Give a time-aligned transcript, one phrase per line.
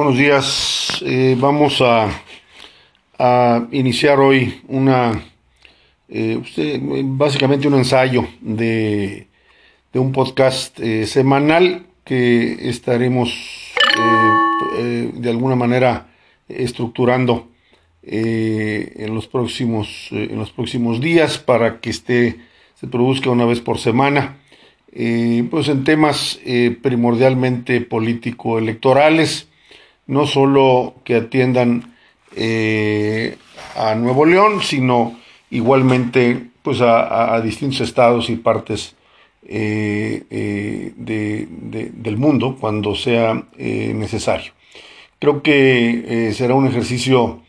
[0.00, 1.02] buenos días.
[1.04, 2.08] Eh, vamos a,
[3.18, 5.22] a, iniciar hoy una,
[6.08, 6.40] eh,
[7.04, 9.26] básicamente un ensayo de,
[9.92, 13.74] de un podcast eh, semanal que estaremos
[15.14, 16.08] de alguna manera
[16.48, 17.50] estructurando
[18.02, 22.38] en los próximos en los próximos días para que esté
[22.74, 24.38] se produzca una vez por semana
[25.50, 26.40] pues en temas
[26.82, 29.49] primordialmente político-electorales
[30.10, 31.94] no solo que atiendan
[32.34, 33.36] eh,
[33.76, 35.16] a Nuevo León, sino
[35.50, 38.96] igualmente pues a, distintos estados y partes
[39.46, 44.52] eh, eh, del mundo cuando sea necesario.
[45.20, 47.42] Creo que será un ejercicio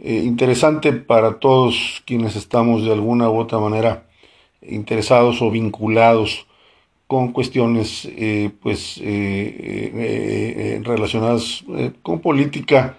[0.00, 4.08] interesante para todos quienes estamos de alguna u otra manera
[4.60, 6.47] interesados o vinculados
[7.08, 9.02] con cuestiones eh, pues, eh,
[9.94, 11.64] eh, relacionadas
[12.02, 12.96] con política,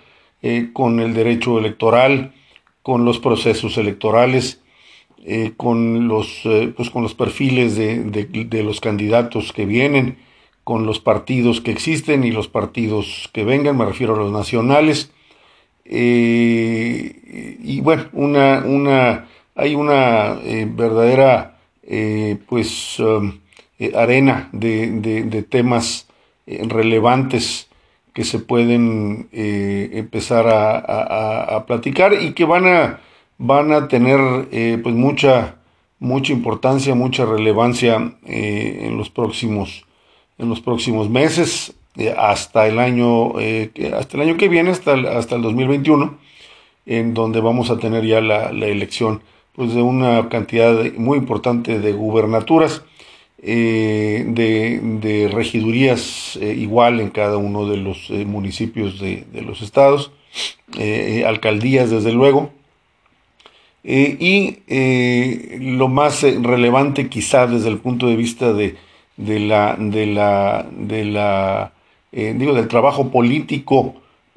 [0.74, 2.34] con el derecho electoral,
[2.82, 4.62] con los procesos electorales,
[5.58, 6.42] con, los,
[6.76, 10.18] pues, con los perfiles de, los candidatos que vienen,
[10.64, 15.12] con los partidos que existen y los partidos que vengan, me refiero a los nacionales.
[15.86, 20.40] y bueno, una, una, hay una
[20.74, 21.60] verdadera
[22.48, 23.40] pues um,
[23.82, 26.06] eh, arena de, temas
[26.46, 27.70] eh, relevantes
[28.14, 33.00] que se pueden eh, empezar a, platicar y que van a,
[33.38, 34.20] van a tener
[34.84, 35.56] pues mucha,
[36.00, 39.86] mucha importancia, mucha relevancia en, los próximos,
[40.38, 41.74] en los próximos meses,
[42.18, 43.36] hasta, el año,
[43.94, 46.18] hasta el año que viene, hasta el, hasta el 2021,
[46.86, 49.22] en donde vamos a tener ya la, la elección
[49.54, 52.84] pues, de una cantidad muy importante de gubernaturas
[53.42, 60.12] eh, de, regidurías eh, igual en cada uno de los eh, municipios de, los estados,
[61.26, 62.52] alcaldías desde luego.
[63.84, 64.58] y
[65.60, 68.76] lo más relevante quizá desde el punto de vista de,
[69.18, 71.72] la, de la, de la
[72.12, 73.96] digo, del trabajo político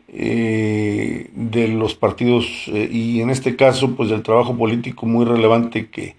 [0.09, 6.15] de los partidos y en este caso pues del trabajo político muy relevante que,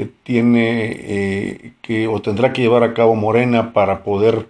[0.00, 4.48] que tiene eh, que o tendrá que llevar a cabo Morena para poder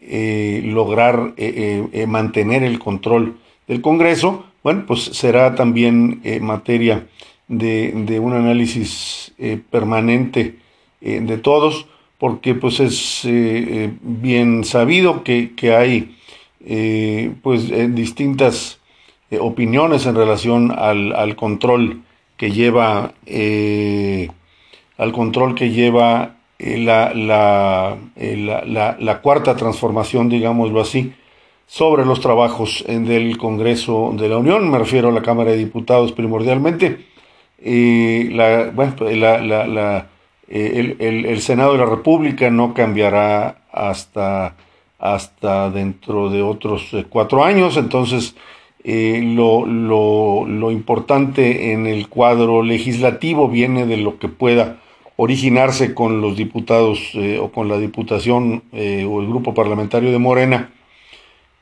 [0.00, 3.36] eh, lograr eh, mantener el control
[3.68, 7.06] del Congreso, bueno, pues será también materia
[7.46, 9.32] de, un análisis
[9.70, 10.56] permanente
[11.00, 11.86] de todos,
[12.18, 13.22] porque pues es
[14.02, 16.16] bien sabido que, hay
[17.42, 18.80] pues distintas
[19.38, 22.02] opiniones en relación al, al control
[22.36, 23.12] que lleva
[24.98, 31.12] al control que lleva eh, eh, la, la, cuarta transformación, digámoslo así,
[31.66, 36.12] sobre los trabajos del Congreso de la Unión, me refiero a la Cámara de Diputados
[36.12, 37.06] primordialmente.
[37.58, 40.06] Eh, la, bueno, la,
[40.48, 44.54] el, el, Senado de la República no cambiará hasta,
[44.98, 48.34] hasta dentro de otros cuatro años, entonces
[48.84, 54.78] lo, lo, lo importante en el cuadro legislativo viene de lo que pueda
[55.16, 60.18] originarse con los diputados eh, o con la diputación eh, o el grupo parlamentario de
[60.18, 60.70] Morena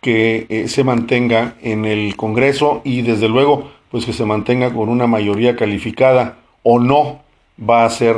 [0.00, 4.88] que eh, se mantenga en el Congreso y desde luego pues que se mantenga con
[4.88, 7.22] una mayoría calificada o no
[7.59, 8.16] va a ser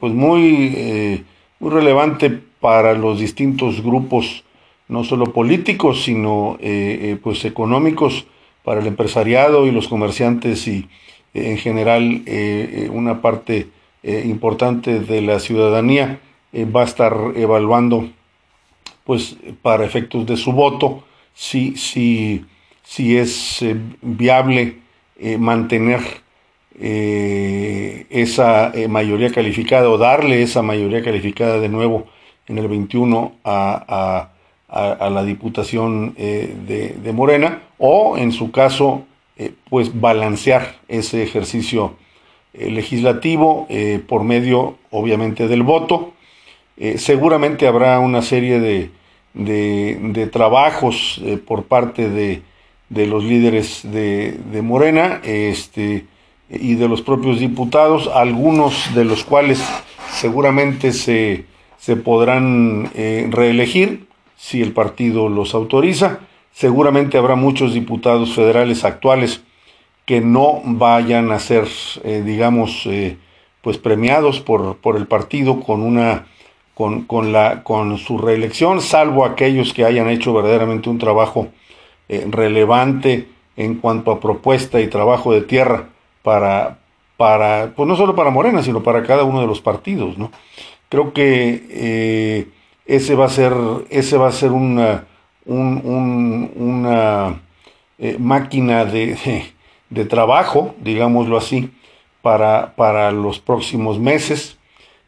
[0.00, 1.22] pues muy,
[1.60, 4.44] muy relevante para los distintos grupos
[4.88, 6.56] no solo políticos sino
[7.22, 8.24] pues económicos
[8.64, 10.88] para el empresariado y los comerciantes y
[11.34, 12.22] en general
[12.90, 13.68] una parte
[14.04, 16.18] eh, importante de la ciudadanía
[16.52, 18.10] eh, va a estar evaluando
[19.04, 21.04] pues para efectos de su voto
[21.34, 22.44] si, si,
[22.82, 24.78] si es eh, viable
[25.38, 26.00] mantener
[28.10, 32.06] esa mayoría calificada o darle esa mayoría calificada de nuevo
[32.48, 34.30] en el 21 a,
[34.68, 39.04] a, la Diputación de, de, Morena o en su caso
[39.70, 41.94] pues balancear ese ejercicio
[42.54, 46.12] legislativo eh, por medio, obviamente, del voto.
[46.76, 48.90] Eh, seguramente habrá una serie de,
[49.34, 52.42] de, trabajos por parte de,
[52.88, 56.06] de, los líderes de, Morena este,
[56.50, 59.62] y de los propios diputados, algunos de los cuales
[60.10, 61.44] seguramente se,
[61.78, 62.90] se podrán
[63.30, 64.06] reelegir
[64.36, 66.20] si el partido los autoriza.
[66.52, 69.42] Seguramente habrá muchos diputados federales actuales
[70.04, 71.66] que no vayan a ser,
[72.04, 73.16] eh, digamos, eh,
[73.62, 76.26] pues premiados por, por, el partido con una
[76.74, 81.48] con, con, la, con su reelección, salvo aquellos que hayan hecho verdaderamente un trabajo
[82.08, 85.88] relevante en cuanto a propuesta y trabajo de tierra
[86.22, 86.78] para,
[87.16, 90.30] para, pues no solo para Morena, sino para cada uno de los partidos, ¿no?
[90.88, 92.48] Creo que eh,
[92.86, 93.54] ese va a ser,
[93.90, 95.06] ese va a ser una,
[95.46, 97.40] una
[97.98, 99.16] eh, máquina de,
[100.08, 101.70] trabajo, digámoslo así,
[102.22, 104.58] para, para los próximos meses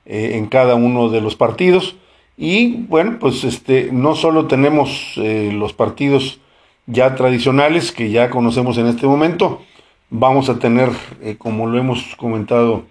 [0.07, 1.97] eh, en cada uno de los partidos.
[2.37, 6.41] Y bueno, pues este, no solo tenemos los partidos
[6.87, 9.63] ya tradicionales que ya conocemos en este momento.
[10.11, 10.91] Vamos a tener,
[11.23, 12.85] eh, como lo hemos comentado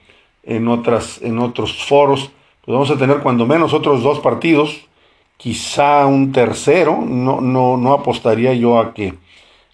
[0.44, 2.32] en, otras, en otros foros,
[2.66, 4.88] pues vamos a tener cuando menos otros dos partidos,
[5.38, 7.02] quizá un tercero.
[7.02, 9.14] No, no, no apostaría yo a que,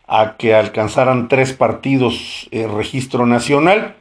[0.10, 3.96] a que alcanzaran tres partidos eh, registro nacional.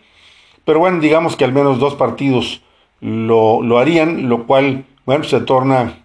[0.64, 2.62] Pero bueno, digamos que al menos dos partidos
[3.00, 5.98] lo, lo harían, lo cual, bueno, se torna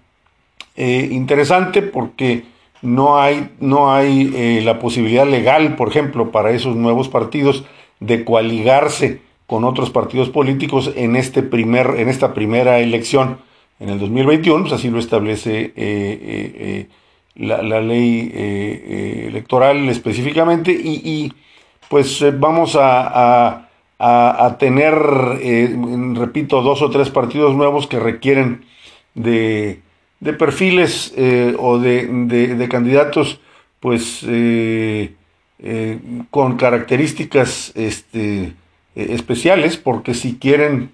[0.76, 2.44] eh, interesante porque
[2.82, 7.64] no hay, no hay eh, la posibilidad legal, por ejemplo, para esos nuevos partidos
[8.02, 13.38] de coaligarse con otros partidos políticos en, este primer, en esta primera elección
[13.80, 16.88] en el 2021, pues así lo establece eh,
[17.36, 18.32] eh, la, ley
[19.28, 21.34] electoral específicamente, y,
[21.90, 23.70] pues vamos a,
[24.00, 28.66] a tener, repito, dos o tres partidos nuevos que requieren
[29.14, 29.84] de
[30.24, 33.42] de perfiles eh, o de, candidatos
[33.82, 35.14] pues eh,
[35.60, 36.00] eh,
[36.32, 38.54] con características este,
[38.96, 40.92] especiales porque si quieren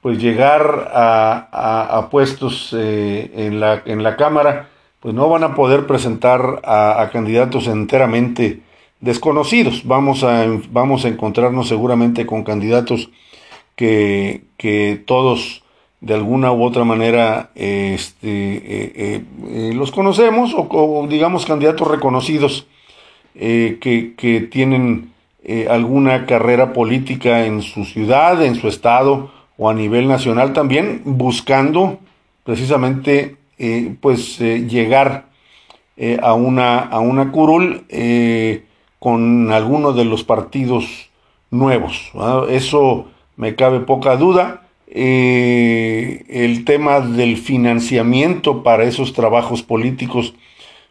[0.00, 4.68] pues llegar a, puestos en, la, en la Cámara
[5.00, 8.60] pues no van a poder presentar a, candidatos enteramente
[9.00, 9.86] desconocidos.
[9.86, 13.10] Vamos a, vamos a encontrarnos seguramente con candidatos
[13.76, 15.62] que, que todos
[16.00, 22.66] de alguna u otra manera este, eh, eh, eh, los conocemos o, digamos candidatos reconocidos
[23.34, 25.12] que, que, tienen
[25.70, 32.00] alguna carrera política en su ciudad, en su estado o a nivel nacional también, buscando
[32.44, 33.36] precisamente
[34.00, 35.26] pues llegar
[36.22, 37.84] a, una, a una curul
[38.98, 41.10] con alguno de los partidos
[41.50, 42.10] nuevos.
[42.48, 44.62] Eso me cabe poca duda
[44.92, 50.34] eh, el tema del financiamiento para esos trabajos políticos,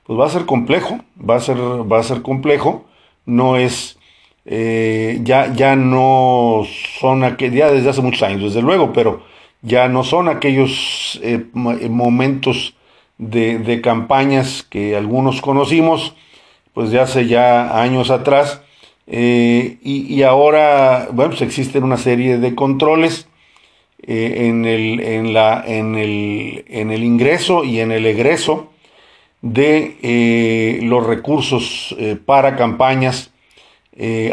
[0.05, 2.85] pues va a ser complejo, va a ser, va a ser complejo,
[3.25, 3.99] no es,
[4.45, 6.63] eh, ya, ya no
[6.99, 9.21] son aquellos, ya desde hace muchos años, desde luego, pero
[9.61, 12.75] ya no son aquellos eh, momentos
[13.17, 16.15] de, campañas que algunos conocimos,
[16.73, 18.61] pues de hace ya años atrás,
[19.07, 23.27] y, y, ahora, bueno, pues existen una serie de controles,
[24.01, 28.71] eh, en, el, en, la, en, el, en, el, ingreso y en el egreso
[29.41, 33.31] de eh, los recursos eh, para campañas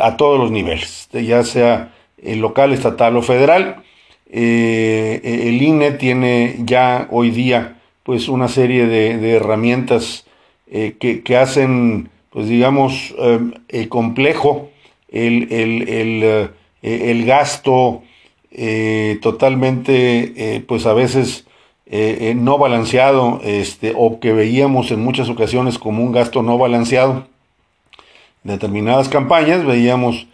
[0.01, 1.93] a todos los niveles, ya sea
[2.23, 3.83] el local, estatal o federal.
[4.31, 10.27] El INE tiene ya hoy día pues una serie de, herramientas
[10.71, 13.15] que, que, hacen pues digamos
[13.89, 14.71] complejo
[15.09, 16.51] el, el, el,
[16.83, 18.03] el gasto
[18.59, 21.47] eh, totalmente, eh, pues a veces
[21.85, 27.27] eh, no balanceado, este, o que veíamos en muchas ocasiones como un gasto no balanceado.
[28.45, 30.27] Determinadas campañas veíamos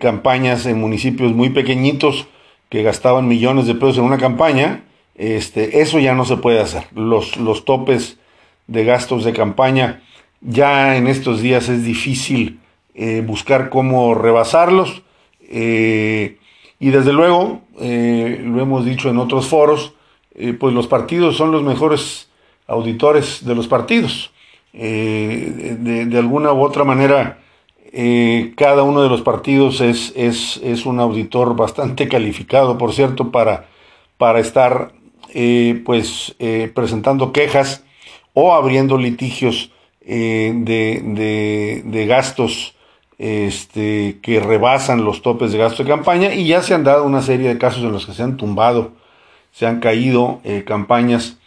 [0.00, 2.28] campañas en municipios muy pequeñitos
[2.68, 4.84] que gastaban millones de pesos en una campaña.
[5.14, 6.84] Este, eso ya no se puede hacer.
[6.94, 8.18] Los, los topes
[8.66, 10.02] de gastos de campaña
[10.40, 12.60] ya en estos días es difícil
[13.24, 15.02] buscar cómo rebasarlos.
[16.78, 19.94] Y desde luego, eh, lo hemos dicho en otros foros,
[20.34, 22.28] eh, pues los partidos son los mejores
[22.66, 24.32] auditores de los partidos.
[24.74, 27.38] Eh, de, alguna u otra manera,
[28.56, 33.68] cada uno de los partidos es, es, es, un auditor bastante calificado, por cierto, para,
[34.18, 34.92] para estar
[35.84, 36.34] pues,
[36.74, 37.84] presentando quejas
[38.34, 42.76] o abriendo litigios de, de, de gastos
[43.18, 47.22] este, que rebasan los topes de gasto de campaña y ya se han dado una
[47.22, 48.92] serie de casos en los que se han tumbado,
[49.52, 51.38] se han caído eh, campañas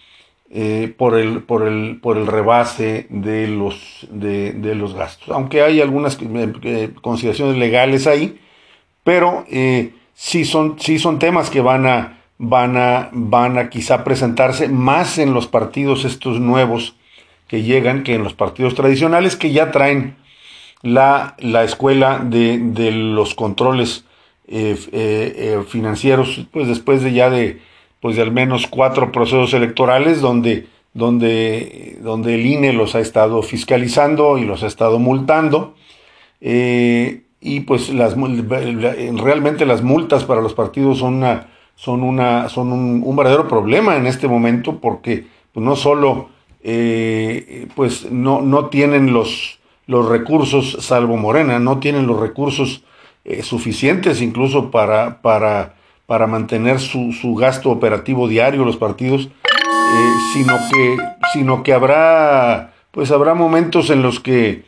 [0.49, 5.29] eh, por, el, por, el, por el rebase de los, de, los gastos.
[5.29, 8.39] Aunque hay algunas eh, consideraciones legales ahí,
[9.03, 9.45] pero
[10.13, 15.17] sí, son, sí son temas que van a, van, a, van a quizá presentarse más
[15.17, 16.95] en los partidos estos nuevos
[17.47, 20.15] que llegan que en los partidos tradicionales que ya traen
[20.81, 24.05] la, la escuela de, de, los controles
[24.47, 27.61] eh, eh, eh, financieros, pues después de ya de,
[28.01, 33.41] pues de al menos cuatro procesos electorales donde, donde, donde el INE los ha estado
[33.41, 35.75] fiscalizando y los ha estado multando.
[36.41, 42.71] Eh, y pues las, realmente las multas para los partidos son, una, son, una, son
[42.71, 46.29] un, verdadero problema en este momento porque pues, no solo
[46.63, 52.83] eh, pues no, no tienen los, los recursos, salvo Morena, no tienen los recursos
[53.23, 55.75] eh, suficientes incluso para, para,
[56.09, 60.97] para mantener su, su, gasto operativo diario los partidos, eh, sino, que,
[61.33, 64.63] sino que habrá, pues habrá momentos en los que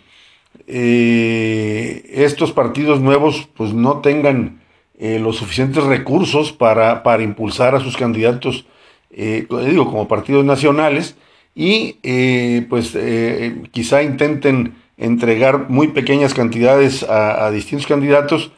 [0.67, 4.61] eh, estos partidos nuevos pues no tengan
[4.99, 8.67] los suficientes recursos para, para, impulsar a sus candidatos,
[9.09, 11.15] digo, como partidos nacionales,
[11.55, 11.93] y
[12.69, 12.95] pues
[13.71, 18.51] quizá intenten entregar muy pequeñas cantidades a, distintos candidatos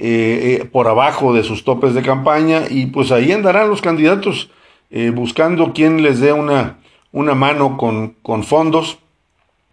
[0.00, 4.48] eh, eh, por abajo de sus topes de campaña y pues ahí andarán los candidatos
[4.90, 6.78] eh, buscando quien les dé una,
[7.10, 8.98] una mano con, con, fondos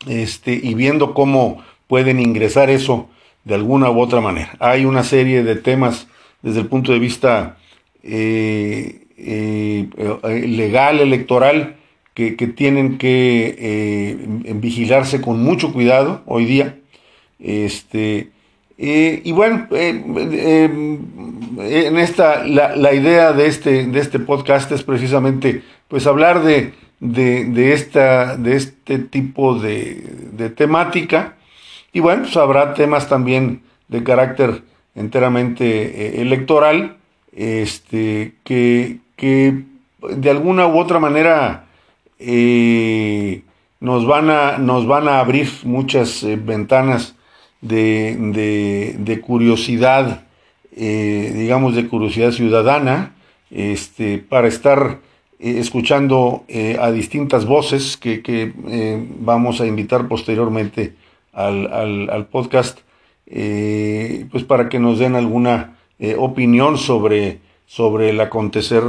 [0.08, 3.08] este, y viendo cómo pueden ingresar eso
[3.44, 4.56] de alguna u otra manera.
[4.60, 6.08] Hay una serie de temas
[6.42, 7.58] desde el punto de vista
[8.02, 9.00] legal,
[11.00, 11.76] electoral,
[12.16, 14.18] que, tienen que eh,
[14.56, 16.80] vigilarse con mucho cuidado hoy día.
[17.40, 18.30] Este,
[18.78, 21.00] eh, y bueno, eh,
[21.58, 27.74] en esta, la, idea de este, de este podcast es precisamente pues hablar de, de,
[27.74, 31.36] esta, de este tipo de, temática.
[31.94, 34.64] Y bueno, pues habrá temas también de carácter
[34.96, 36.98] enteramente electoral,
[37.32, 39.64] este, que, que
[40.10, 41.66] de alguna u otra manera
[42.20, 43.44] eh,
[43.80, 47.15] nos, van a, nos van a abrir muchas eh, ventanas
[47.68, 50.24] de, de, curiosidad,
[50.76, 53.16] eh, digamos de curiosidad ciudadana,
[53.52, 55.00] este, para estar
[55.38, 56.46] escuchando
[56.80, 58.54] a distintas voces que, que
[59.20, 60.94] vamos a invitar posteriormente
[61.34, 62.80] al, al, al podcast,
[63.26, 65.76] pues para que nos den alguna
[66.18, 68.82] opinión sobre, sobre el acontecer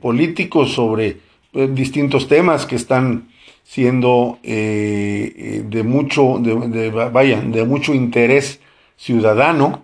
[0.00, 1.18] político, sobre
[1.54, 3.28] eh, distintos temas que están
[3.64, 8.60] siendo eh, eh, de mucho, de, de mucho interés
[8.96, 9.82] ciudadano,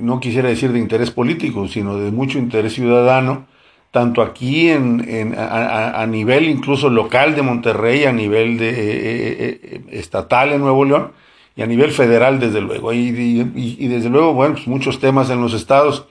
[0.00, 3.46] no quisiera decir de interés político, sino de mucho interés ciudadano,
[3.92, 10.84] tanto aquí en, a, nivel incluso local de Monterrey, a nivel de, estatal en Nuevo
[10.84, 11.12] León
[11.54, 12.92] y a nivel federal desde luego.
[12.92, 13.10] Y,
[13.54, 16.06] y, desde luego, bueno, pues muchos temas en los estados,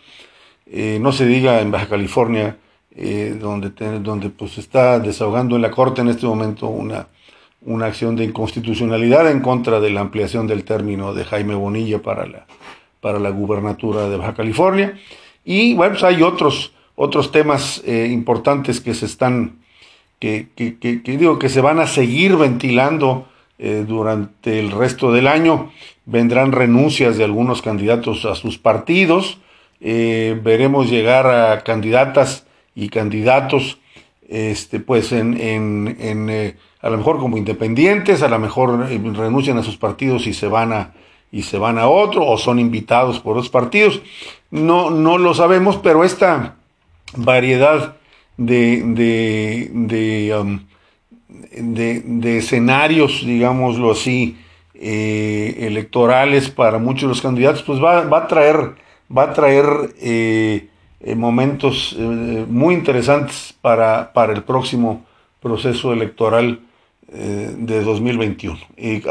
[0.66, 2.56] no se diga en Baja California,
[2.96, 3.70] eh, donde,
[4.00, 7.08] donde pues está desahogando en la Corte en este momento una,
[7.62, 12.26] una acción de inconstitucionalidad en contra de la ampliación del término de Jaime Bonilla para
[12.26, 12.48] la,
[13.00, 14.98] para la gubernatura de Baja California.
[15.46, 19.60] Y bueno, pues hay otros, otros temas eh, importantes que se están,
[20.20, 23.28] que, que, que, digo, que se van a seguir ventilando
[23.60, 25.72] eh, durante el resto del año.
[26.06, 29.38] Vendrán renuncias de algunos candidatos a sus partidos.
[29.80, 32.48] veremos llegar a candidatas
[32.80, 33.78] y candidatos,
[34.30, 39.58] este, pues en, en, eh, a lo mejor como independientes, a lo mejor eh, renuncian
[39.58, 40.94] a sus partidos y se van a
[41.32, 44.02] y se van a otro o son invitados por los partidos.
[44.50, 46.56] No, no lo sabemos, pero esta
[47.16, 47.98] variedad
[48.38, 50.60] de, de, de, um,
[51.52, 54.38] de, escenarios, digámoslo así,
[54.74, 58.74] eh, electorales para muchos de los candidatos, pues va, va a traer,
[59.16, 59.68] va a traer
[61.16, 65.06] momentos eh, muy interesantes para, para, el próximo
[65.42, 66.60] proceso electoral
[67.12, 68.60] eh, de 2021.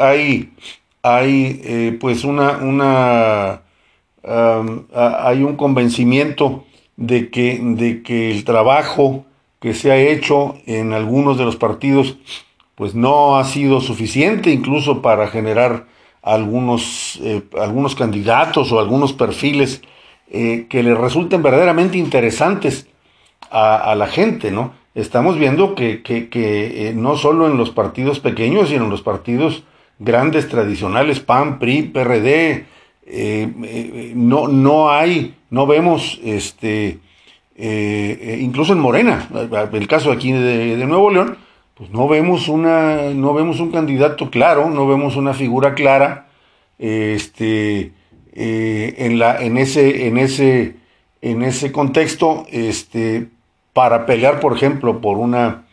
[0.01, 0.51] hay
[1.03, 3.63] hay pues una, una
[4.25, 6.67] hay un convencimiento
[6.97, 9.25] de que, de que el trabajo
[9.61, 12.17] que se ha hecho en algunos de los partidos
[12.75, 15.87] pues no ha sido suficiente incluso para generar
[16.21, 17.21] algunos,
[17.59, 19.81] algunos candidatos o algunos perfiles
[20.31, 22.87] eh, que le resulten verdaderamente interesantes
[23.51, 24.75] a, la gente, ¿no?
[24.95, 29.63] Estamos viendo que, eh, no solo en los partidos pequeños, sino en los partidos
[29.99, 32.67] grandes, tradicionales, PAN, PRI, PRD,
[33.07, 36.99] eh, no, no hay, no vemos, este,
[37.57, 39.31] incluso en Morena,
[39.73, 41.39] el caso aquí de, de, Nuevo León,
[41.75, 46.27] pues no vemos una, no vemos un candidato claro, no vemos una figura clara,
[46.79, 47.93] este,
[48.41, 50.77] eh, en, la, en, ese, en, ese,
[51.23, 53.27] en ese contexto este,
[53.73, 55.67] para pelear, por ejemplo, por una,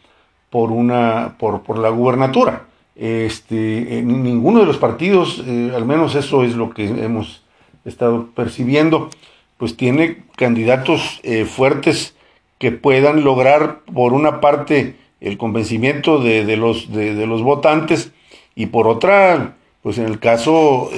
[0.50, 2.63] por una, por, por la gubernatura.
[2.95, 7.43] Este, ninguno de los partidos, eh, al menos eso es lo que hemos
[7.86, 9.12] estado percibiendo,
[9.57, 12.15] pues tiene candidatos eh, fuertes
[12.57, 18.12] que puedan lograr, por una parte, el convencimiento de, los, de, los votantes
[18.55, 19.55] y por otra,
[19.86, 20.89] pues en el caso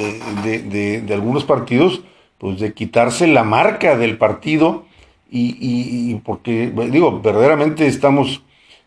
[0.46, 2.04] de, de, algunos partidos,
[2.38, 4.86] pues de quitarse la marca del partido
[5.30, 8.44] y, porque, digo, verdaderamente estamos,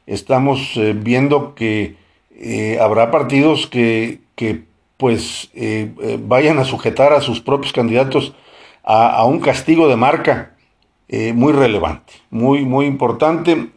[0.07, 1.97] estamos eh, viendo que
[2.35, 4.63] eh, habrá partidos que, que
[4.97, 5.93] pues eh,
[6.27, 8.33] vayan a sujetar a sus propios candidatos
[8.83, 10.57] a, un castigo de marca
[11.35, 13.69] muy relevante, muy, muy importante.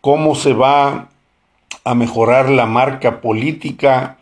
[0.00, 1.10] cómo se va
[1.84, 4.16] a mejorar la marca política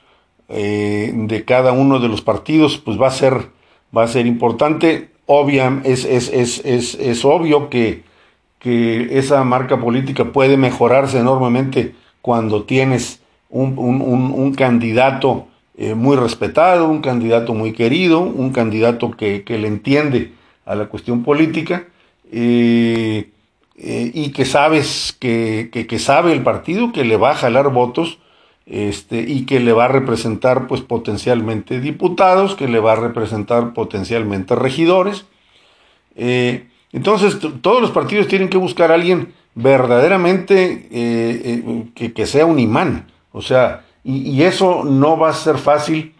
[0.48, 3.50] de cada uno de los partidos, pues va a ser,
[3.96, 5.10] va a ser importante.
[5.26, 8.02] Obvia, es, es, es, es obvio que,
[8.58, 16.16] que, esa marca política puede mejorarse enormemente cuando tienes un, un, un, candidato eh, muy
[16.16, 20.32] respetado, un candidato muy querido, un candidato que, que le entiende
[20.66, 21.86] a la cuestión política
[22.30, 23.30] eh,
[23.76, 28.18] eh, y que sabes que, que sabe el partido que le va a jalar votos
[28.68, 33.72] este, y que le va a representar pues potencialmente diputados, que le va a representar
[33.72, 35.24] potencialmente regidores.
[36.16, 41.62] Eh, entonces todos los partidos tienen que buscar a alguien verdaderamente eh,
[41.96, 43.06] eh, que, sea un imán.
[43.32, 46.14] O sea, y, eso no va a ser fácil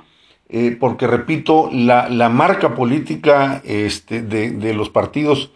[0.81, 5.50] porque, repito, la, la marca política este, de, de, los partidos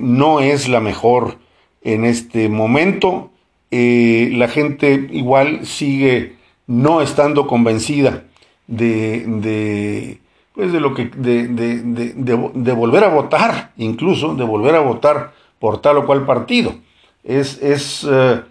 [0.00, 1.36] no es la mejor
[1.82, 3.29] en este momento
[3.70, 6.36] eh, la gente igual sigue
[6.66, 8.24] no estando convencida
[8.66, 10.20] de, de
[10.54, 15.32] pues de lo que de, de, de, volver a votar incluso de volver a votar
[15.58, 16.74] por tal o cual partido.
[17.22, 18.42] Es, es eh,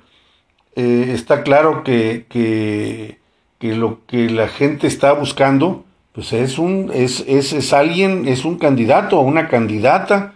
[0.76, 5.84] eh, está claro que, que, lo que la gente está buscando
[6.14, 10.34] pues es un es, es, es alguien es un candidato o una candidata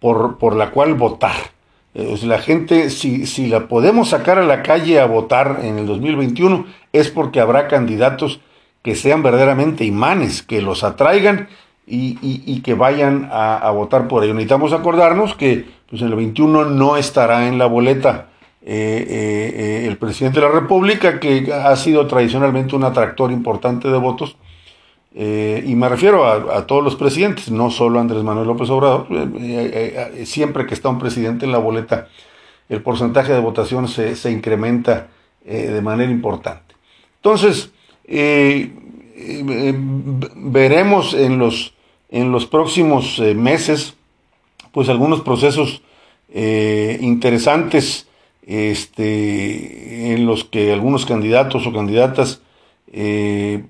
[0.00, 1.36] por, por la cual votar
[1.94, 5.86] eh, la gente, si, si la podemos sacar a la calle a votar en el
[5.86, 8.40] 2021, es porque habrá candidatos
[8.82, 11.48] que sean verdaderamente imanes, que los atraigan
[11.86, 14.34] y, y, que vayan a, votar por ello.
[14.34, 18.28] Necesitamos acordarnos que pues, en el 21 no estará en la boleta
[18.64, 23.98] eh, eh, el presidente de la República, que ha sido tradicionalmente un atractor importante de
[23.98, 24.36] votos
[25.14, 29.06] eh, y me refiero a, todos los presidentes, no solo Andrés Manuel López Obrador.
[29.10, 32.08] Eh, eh, siempre que está un presidente en la boleta,
[32.68, 35.08] el porcentaje de votación se, se incrementa
[35.44, 36.76] de manera importante.
[37.16, 37.72] Entonces,
[40.36, 41.74] veremos en los,
[42.10, 43.94] en los próximos meses,
[44.70, 45.82] pues algunos procesos
[46.32, 48.06] interesantes
[48.46, 52.40] este, en los que algunos candidatos o candidatas
[52.94, 53.64] eh,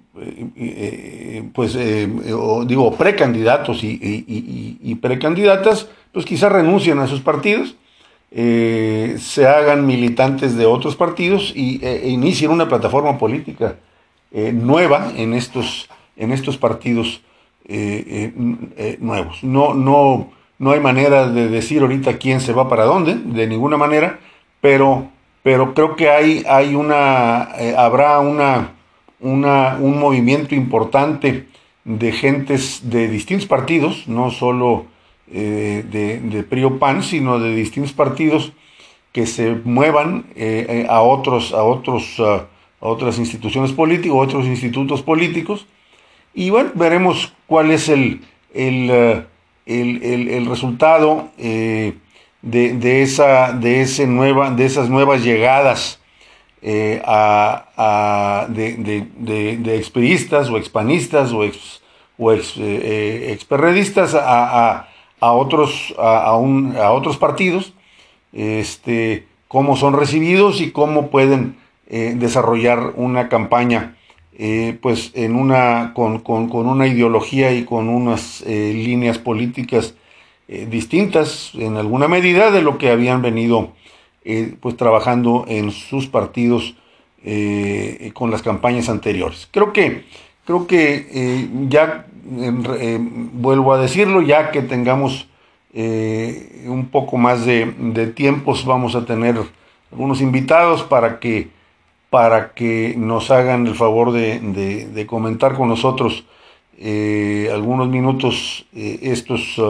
[0.56, 2.08] eh, pues eh,
[2.66, 7.76] digo precandidatos y, precandidatas, pues quizás renuncien a sus partidos,
[8.32, 13.76] se hagan militantes de otros partidos y, e, inicien una plataforma política
[14.32, 17.22] nueva en estos, en estos partidos
[18.98, 19.44] nuevos.
[19.44, 23.76] No, no, no hay manera de decir ahorita quién se va para dónde, de ninguna
[23.76, 24.18] manera,
[24.60, 25.08] pero,
[25.42, 27.42] pero creo que hay, hay una,
[27.76, 28.72] habrá una
[29.22, 31.46] un movimiento importante
[31.84, 34.86] de gentes de distintos partidos, no solo
[35.32, 38.52] eh, de, de PRI PAN, sino de distintos partidos
[39.12, 42.46] que se muevan eh, eh, a, otros, a, otros, a
[42.80, 45.66] otras instituciones políticas, otros institutos políticos,
[46.34, 48.22] y bueno, veremos cuál es el,
[48.54, 48.90] el,
[49.66, 51.94] el, resultado de,
[52.42, 56.00] de, esa, de, ese nueva, de esas nuevas llegadas
[56.64, 61.82] eh, a, de, de, de, experistas o expanistas o ex,
[62.16, 64.86] o ex, eh, experredistas a,
[65.18, 67.72] a, otros, a, un, otros partidos,
[68.32, 71.56] este, cómo son recibidos y cómo pueden
[71.88, 73.96] eh, desarrollar una campaña
[74.80, 79.94] pues en una, con, con, con, una ideología y con unas líneas políticas
[80.48, 83.72] distintas en alguna medida de lo que habían venido
[84.24, 86.76] eh, pues trabajando en sus partidos
[87.24, 89.48] eh, con las campañas anteriores.
[89.50, 90.04] Creo que,
[90.44, 92.06] creo que eh, ya
[93.32, 95.26] vuelvo a decirlo, ya que tengamos
[95.74, 99.36] un poco más de, de, tiempos, vamos a tener
[99.90, 101.48] algunos invitados para que,
[102.10, 106.24] para que nos hagan el favor de, de, comentar con nosotros
[106.78, 109.60] algunos minutos estos,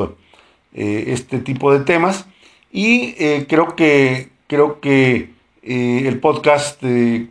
[0.74, 2.26] este tipo de temas.
[2.72, 3.12] Y
[3.46, 5.30] creo que, creo que
[5.62, 7.28] eh, el podcast eh,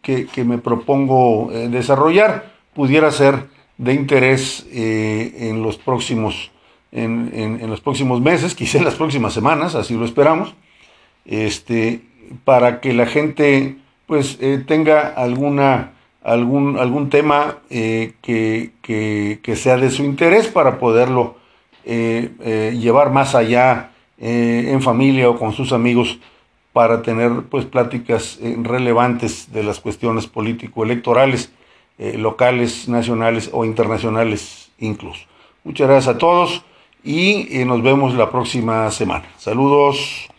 [0.00, 3.46] que, me propongo eh, desarrollar pudiera ser
[3.78, 6.52] de interés en los próximos
[6.92, 10.54] en, los próximos meses, quizá en las próximas semanas, así lo esperamos.
[11.24, 12.02] Este,
[12.44, 20.04] para que la gente pues tenga alguna algún, algún tema que, que, sea de su
[20.04, 21.36] interés para poderlo
[21.84, 26.18] llevar más allá en familia o con sus amigos
[26.72, 31.52] para tener pues pláticas relevantes de las cuestiones político-electorales
[31.98, 35.20] locales, nacionales o internacionales incluso.
[35.62, 36.64] Muchas gracias a todos
[37.04, 39.26] y nos vemos la próxima semana.
[39.38, 40.31] Saludos.